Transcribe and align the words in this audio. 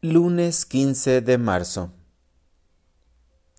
Lunes 0.00 0.64
15 0.64 1.22
de 1.22 1.38
marzo. 1.38 1.90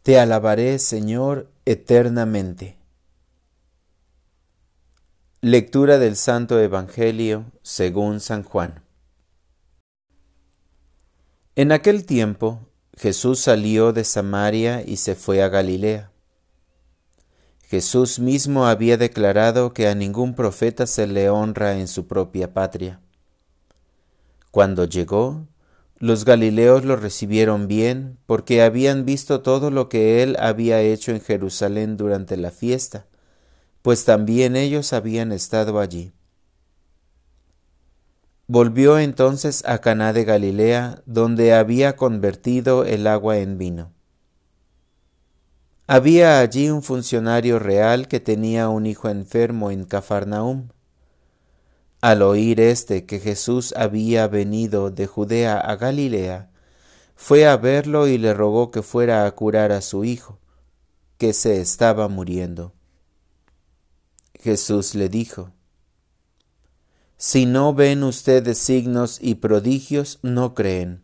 Te 0.04 0.18
alabaré, 0.18 0.80
Señor, 0.80 1.52
eternamente. 1.66 2.78
Lectura 5.42 6.00
del 6.00 6.16
Santo 6.16 6.58
Evangelio 6.58 7.44
según 7.62 8.22
San 8.22 8.44
Juan. 8.44 8.82
En 11.58 11.74
aquel 11.74 12.06
tiempo 12.06 12.62
Jesús 12.96 13.42
salió 13.42 13.92
de 13.92 14.06
Samaria 14.06 14.82
y 14.82 14.96
se 14.96 15.16
fue 15.16 15.44
a 15.44 15.50
Galilea. 15.50 16.10
Jesús 17.68 18.18
mismo 18.18 18.66
había 18.66 18.96
declarado 18.96 19.74
que 19.74 19.90
a 19.90 19.94
ningún 19.94 20.36
profeta 20.36 20.88
se 20.88 21.06
le 21.06 21.30
honra 21.30 21.80
en 21.80 21.90
su 21.90 22.08
propia 22.08 22.54
patria. 22.54 23.02
Cuando 24.52 24.86
llegó, 24.86 25.46
los 26.00 26.24
galileos 26.24 26.86
lo 26.86 26.96
recibieron 26.96 27.68
bien 27.68 28.18
porque 28.26 28.62
habían 28.62 29.06
visto 29.06 29.42
todo 29.42 29.70
lo 29.70 29.90
que 29.90 30.24
él 30.24 30.38
había 30.40 30.82
hecho 30.82 31.12
en 31.12 31.22
Jerusalén 31.22 31.98
durante 31.98 32.38
la 32.38 32.52
fiesta, 32.52 33.06
pues 33.82 34.06
también 34.06 34.56
ellos 34.56 34.94
habían 34.94 35.32
estado 35.32 35.80
allí. 35.80 36.14
Volvió 38.48 38.98
entonces 38.98 39.64
a 39.66 39.78
Caná 39.78 40.12
de 40.12 40.24
Galilea, 40.24 41.04
donde 41.06 41.54
había 41.54 41.96
convertido 41.96 42.84
el 42.84 43.06
agua 43.06 43.38
en 43.38 43.58
vino. 43.58 43.92
Había 45.86 46.40
allí 46.40 46.70
un 46.70 46.82
funcionario 46.82 47.60
real 47.60 48.08
que 48.08 48.20
tenía 48.20 48.70
un 48.70 48.86
hijo 48.86 49.10
enfermo 49.10 49.70
en 49.70 49.84
Cafarnaum. 49.84 50.70
Al 52.02 52.22
oír 52.22 52.62
éste 52.62 53.06
que 53.06 53.20
Jesús 53.20 53.74
había 53.76 54.28
venido 54.28 54.90
de 54.90 55.06
Judea 55.06 55.60
a 55.60 55.76
Galilea, 55.76 56.50
fue 57.16 57.46
a 57.46 57.58
verlo 57.58 58.08
y 58.08 58.18
le 58.18 58.34
rogó 58.34 58.72
que 58.72 58.82
fuera 58.82 59.26
a 59.26 59.32
curar 59.32 59.74
a 59.74 59.82
su 59.82 60.06
hijo, 60.06 60.40
que 61.18 61.34
se 61.34 61.60
estaba 61.60 62.08
muriendo. 62.08 62.74
Jesús 64.40 64.96
le 64.96 65.10
dijo, 65.10 65.52
Si 67.18 67.46
no 67.46 67.74
ven 67.74 68.04
ustedes 68.04 68.58
signos 68.58 69.20
y 69.22 69.36
prodigios, 69.36 70.20
no 70.22 70.56
creen. 70.56 71.04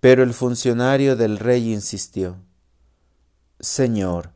Pero 0.00 0.24
el 0.24 0.34
funcionario 0.34 1.14
del 1.14 1.38
rey 1.38 1.72
insistió, 1.72 2.38
Señor, 3.60 4.32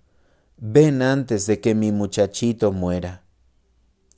ven 0.57 1.03
antes 1.03 1.47
de 1.47 1.61
que 1.61 1.75
mi 1.75 1.91
muchachito 1.91 2.71
muera. 2.71 3.20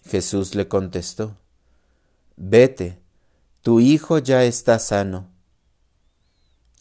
Jesús 0.04 0.54
le 0.54 0.68
contestó, 0.68 1.36
Vete, 2.36 2.98
tu 3.62 3.80
hijo 3.80 4.18
ya 4.18 4.44
está 4.44 4.78
sano. 4.78 5.28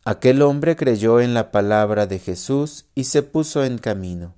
Aquel 0.03 0.41
hombre 0.41 0.75
creyó 0.75 1.19
en 1.19 1.33
la 1.33 1.51
palabra 1.51 2.07
de 2.07 2.17
Jesús 2.17 2.85
y 2.95 3.03
se 3.03 3.21
puso 3.21 3.63
en 3.63 3.77
camino. 3.77 4.33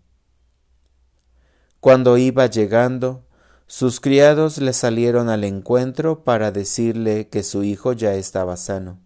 Cuando 1.79 2.17
iba 2.17 2.45
llegando, 2.47 3.25
sus 3.67 3.99
criados 3.99 4.57
le 4.57 4.73
salieron 4.73 5.29
al 5.29 5.43
encuentro 5.45 6.23
para 6.23 6.51
decirle 6.51 7.29
que 7.29 7.43
su 7.43 7.63
hijo 7.63 7.93
ya 7.93 8.13
estaba 8.15 8.57
sano. 8.57 8.99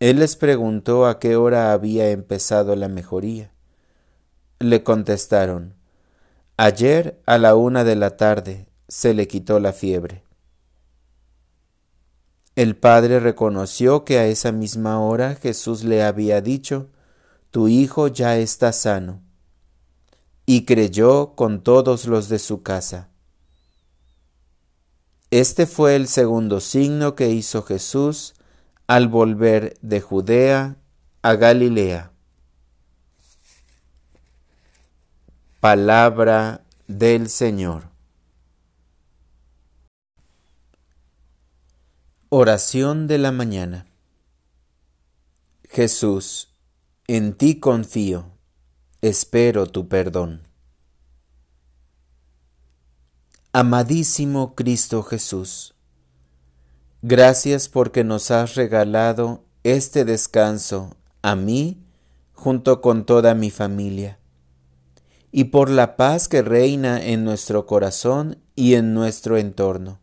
Él 0.00 0.18
les 0.18 0.36
preguntó 0.36 1.06
a 1.06 1.18
qué 1.18 1.36
hora 1.36 1.72
había 1.72 2.10
empezado 2.10 2.74
la 2.74 2.88
mejoría. 2.88 3.52
Le 4.58 4.82
contestaron, 4.82 5.74
Ayer 6.58 7.20
a 7.24 7.38
la 7.38 7.56
una 7.56 7.82
de 7.82 7.96
la 7.96 8.16
tarde 8.16 8.68
se 8.86 9.14
le 9.14 9.26
quitó 9.26 9.58
la 9.58 9.72
fiebre. 9.72 10.22
El 12.56 12.76
padre 12.76 13.20
reconoció 13.20 14.04
que 14.04 14.18
a 14.18 14.26
esa 14.26 14.52
misma 14.52 15.00
hora 15.00 15.34
Jesús 15.34 15.82
le 15.82 16.02
había 16.02 16.42
dicho, 16.42 16.90
Tu 17.50 17.68
hijo 17.68 18.08
ya 18.08 18.36
está 18.36 18.72
sano, 18.74 19.22
y 20.44 20.66
creyó 20.66 21.34
con 21.34 21.62
todos 21.62 22.04
los 22.04 22.28
de 22.28 22.38
su 22.38 22.62
casa. 22.62 23.08
Este 25.30 25.66
fue 25.66 25.96
el 25.96 26.08
segundo 26.08 26.60
signo 26.60 27.14
que 27.14 27.30
hizo 27.30 27.62
Jesús 27.62 28.34
al 28.86 29.08
volver 29.08 29.78
de 29.80 30.02
Judea 30.02 30.76
a 31.22 31.34
Galilea. 31.36 32.11
Palabra 35.62 36.64
del 36.88 37.28
Señor. 37.28 37.84
Oración 42.30 43.06
de 43.06 43.18
la 43.18 43.30
mañana. 43.30 43.86
Jesús, 45.70 46.52
en 47.06 47.34
ti 47.34 47.60
confío, 47.60 48.24
espero 49.02 49.68
tu 49.68 49.86
perdón. 49.86 50.48
Amadísimo 53.52 54.56
Cristo 54.56 55.04
Jesús, 55.04 55.76
gracias 57.02 57.68
porque 57.68 58.02
nos 58.02 58.32
has 58.32 58.56
regalado 58.56 59.44
este 59.62 60.04
descanso 60.04 60.96
a 61.22 61.36
mí 61.36 61.86
junto 62.32 62.80
con 62.80 63.06
toda 63.06 63.36
mi 63.36 63.52
familia 63.52 64.18
y 65.32 65.44
por 65.44 65.70
la 65.70 65.96
paz 65.96 66.28
que 66.28 66.42
reina 66.42 67.02
en 67.02 67.24
nuestro 67.24 67.66
corazón 67.66 68.38
y 68.54 68.74
en 68.74 68.92
nuestro 68.92 69.38
entorno. 69.38 69.98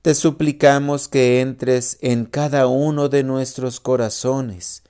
Te 0.00 0.14
suplicamos 0.14 1.08
que 1.08 1.42
entres 1.42 1.98
en 2.00 2.24
cada 2.24 2.66
uno 2.66 3.10
de 3.10 3.24
nuestros 3.24 3.80
corazones 3.80 4.82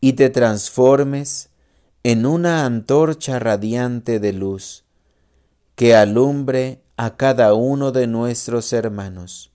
y 0.00 0.14
te 0.14 0.28
transformes 0.30 1.50
en 2.02 2.26
una 2.26 2.66
antorcha 2.66 3.38
radiante 3.38 4.18
de 4.18 4.32
luz 4.32 4.84
que 5.76 5.94
alumbre 5.94 6.82
a 6.96 7.16
cada 7.16 7.54
uno 7.54 7.92
de 7.92 8.08
nuestros 8.08 8.72
hermanos. 8.72 9.52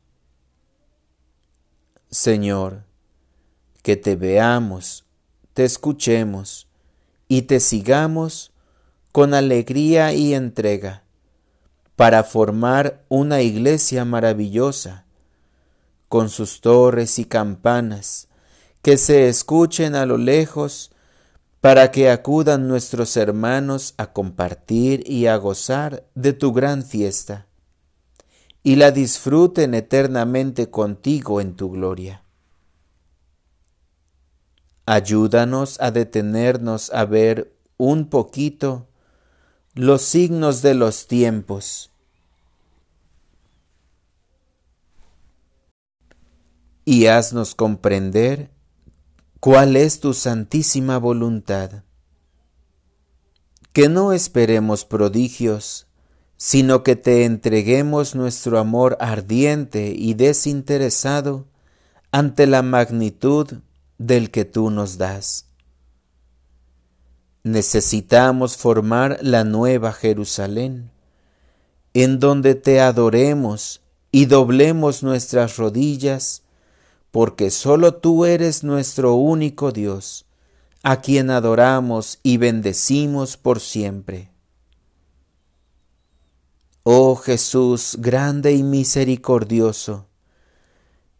Señor, 2.09 2.83
que 3.83 3.97
te 3.97 4.15
veamos, 4.15 5.05
te 5.53 5.65
escuchemos, 5.65 6.66
y 7.27 7.43
te 7.43 7.59
sigamos 7.59 8.51
con 9.11 9.33
alegría 9.33 10.13
y 10.13 10.33
entrega 10.33 11.03
para 11.95 12.23
formar 12.23 13.03
una 13.09 13.41
iglesia 13.41 14.05
maravillosa, 14.05 15.05
con 16.07 16.29
sus 16.29 16.61
torres 16.61 17.17
y 17.17 17.25
campanas, 17.25 18.27
que 18.83 18.97
se 18.97 19.27
escuchen 19.27 19.95
a 19.95 20.05
lo 20.05 20.17
lejos, 20.17 20.91
para 21.59 21.91
que 21.91 22.11
acudan 22.11 22.67
nuestros 22.67 23.17
hermanos 23.17 23.95
a 23.97 24.13
compartir 24.13 25.03
y 25.09 25.25
a 25.25 25.35
gozar 25.37 26.05
de 26.13 26.33
tu 26.33 26.53
gran 26.53 26.83
fiesta, 26.83 27.47
y 28.61 28.75
la 28.75 28.91
disfruten 28.91 29.73
eternamente 29.73 30.69
contigo 30.69 31.41
en 31.41 31.55
tu 31.55 31.71
gloria. 31.71 32.26
Ayúdanos 34.89 35.81
a 35.81 35.91
detenernos 35.91 36.93
a 36.93 37.03
ver 37.03 37.53
un 37.75 38.07
poquito 38.09 38.87
los 39.73 40.01
signos 40.01 40.61
de 40.61 40.75
los 40.75 41.07
tiempos. 41.07 41.91
Y 46.85 47.07
haznos 47.07 47.53
comprender 47.53 48.49
cuál 49.41 49.75
es 49.75 49.99
tu 49.99 50.13
santísima 50.13 50.97
voluntad. 50.99 51.83
Que 53.73 53.89
no 53.89 54.13
esperemos 54.13 54.85
prodigios, 54.85 55.87
sino 56.37 56.83
que 56.83 56.95
te 56.95 57.25
entreguemos 57.25 58.15
nuestro 58.15 58.57
amor 58.57 58.95
ardiente 59.01 59.93
y 59.93 60.13
desinteresado 60.13 61.45
ante 62.13 62.47
la 62.47 62.61
magnitud 62.61 63.59
del 63.97 64.31
que 64.31 64.45
tú 64.45 64.69
nos 64.69 64.97
das. 64.97 65.45
Necesitamos 67.43 68.57
formar 68.57 69.19
la 69.21 69.43
nueva 69.43 69.93
Jerusalén, 69.93 70.91
en 71.93 72.19
donde 72.19 72.55
te 72.55 72.81
adoremos 72.81 73.81
y 74.11 74.25
doblemos 74.25 75.03
nuestras 75.03 75.57
rodillas, 75.57 76.43
porque 77.11 77.49
sólo 77.49 77.95
tú 77.95 78.25
eres 78.25 78.63
nuestro 78.63 79.15
único 79.15 79.71
Dios, 79.71 80.25
a 80.83 81.01
quien 81.01 81.29
adoramos 81.29 82.19
y 82.23 82.37
bendecimos 82.37 83.37
por 83.37 83.59
siempre. 83.59 84.29
Oh 86.83 87.15
Jesús 87.15 87.97
grande 87.99 88.53
y 88.53 88.63
misericordioso, 88.63 90.07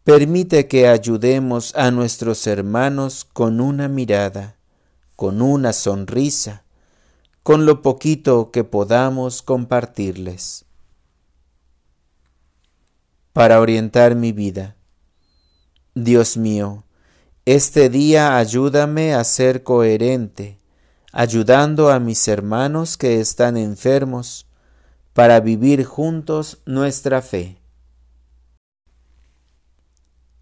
Permite 0.08 0.68
que 0.68 0.88
ayudemos 0.88 1.74
a 1.74 1.90
nuestros 1.90 2.46
hermanos 2.46 3.26
con 3.30 3.60
una 3.60 3.88
mirada, 3.88 4.56
con 5.16 5.42
una 5.42 5.74
sonrisa, 5.74 6.64
con 7.42 7.66
lo 7.66 7.82
poquito 7.82 8.50
que 8.50 8.64
podamos 8.64 9.42
compartirles. 9.42 10.64
Para 13.34 13.60
orientar 13.60 14.14
mi 14.14 14.32
vida, 14.32 14.76
Dios 15.94 16.38
mío, 16.38 16.84
este 17.44 17.90
día 17.90 18.38
ayúdame 18.38 19.12
a 19.12 19.22
ser 19.24 19.62
coherente, 19.62 20.58
ayudando 21.12 21.90
a 21.90 21.98
mis 21.98 22.26
hermanos 22.28 22.96
que 22.96 23.20
están 23.20 23.58
enfermos, 23.58 24.46
para 25.12 25.40
vivir 25.40 25.84
juntos 25.84 26.62
nuestra 26.64 27.20
fe. 27.20 27.57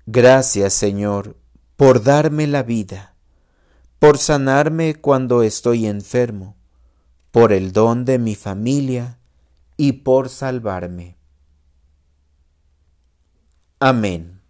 Gracias, 0.08 0.72
Señor, 0.72 1.36
por 1.74 2.04
darme 2.04 2.46
la 2.46 2.62
vida, 2.62 3.16
por 3.98 4.18
sanarme 4.18 4.94
cuando 4.94 5.42
estoy 5.42 5.86
enfermo, 5.86 6.54
por 7.32 7.52
el 7.52 7.72
don 7.72 8.04
de 8.04 8.20
mi 8.20 8.36
familia 8.36 9.18
y 9.76 9.92
por 9.92 10.28
salvarme. 10.28 11.16
Amén. 13.80 14.40